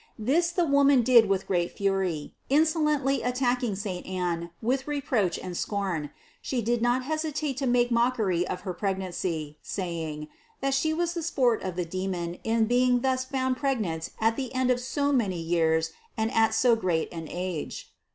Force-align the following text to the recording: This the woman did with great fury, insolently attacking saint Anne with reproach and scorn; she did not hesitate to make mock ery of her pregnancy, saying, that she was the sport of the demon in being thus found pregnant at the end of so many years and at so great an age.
This 0.17 0.49
the 0.49 0.65
woman 0.65 1.03
did 1.03 1.29
with 1.29 1.45
great 1.45 1.77
fury, 1.77 2.33
insolently 2.49 3.21
attacking 3.21 3.75
saint 3.75 4.03
Anne 4.07 4.49
with 4.59 4.87
reproach 4.87 5.37
and 5.37 5.55
scorn; 5.55 6.09
she 6.41 6.59
did 6.59 6.81
not 6.81 7.03
hesitate 7.03 7.55
to 7.57 7.67
make 7.67 7.91
mock 7.91 8.17
ery 8.17 8.47
of 8.47 8.61
her 8.61 8.73
pregnancy, 8.73 9.59
saying, 9.61 10.27
that 10.59 10.73
she 10.73 10.91
was 10.91 11.13
the 11.13 11.21
sport 11.21 11.61
of 11.61 11.75
the 11.75 11.85
demon 11.85 12.39
in 12.43 12.65
being 12.65 13.01
thus 13.01 13.23
found 13.25 13.57
pregnant 13.57 14.09
at 14.19 14.37
the 14.37 14.51
end 14.55 14.71
of 14.71 14.79
so 14.79 15.11
many 15.11 15.39
years 15.39 15.91
and 16.17 16.31
at 16.33 16.55
so 16.55 16.75
great 16.75 17.13
an 17.13 17.27
age. 17.29 17.93